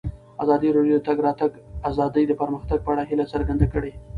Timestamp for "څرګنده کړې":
3.33-3.91